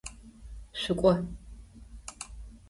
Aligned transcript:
Шъукӏо! 0.81 1.11